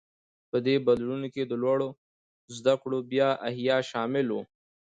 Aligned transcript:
په 0.49 0.57
دې 0.65 0.75
بدلونونو 0.85 1.27
کې 1.33 1.43
د 1.47 1.53
لوړو 1.63 1.89
زده 2.57 2.73
کړو 2.81 2.97
بیا 3.11 3.29
احیا 3.49 3.77
شامل 3.89 4.27
و. 4.31 4.35